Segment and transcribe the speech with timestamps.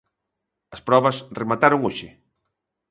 [0.75, 2.07] As probas remataron hoxe.